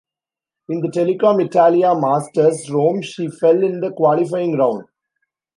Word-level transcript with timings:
In 0.69 0.79
the 0.81 0.87
Telecom 0.87 1.45
Italia 1.45 1.93
Masters 1.93 2.71
Rome 2.71 3.03
she 3.03 3.27
fell 3.29 3.61
in 3.61 3.81
the 3.81 3.91
qualifying 3.91 4.57
round. 4.57 4.85